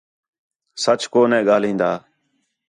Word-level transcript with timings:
سَچ 0.83 1.01
کُو 1.11 1.21
نے 1.31 1.39
ڳاھلین٘دا 1.47 1.91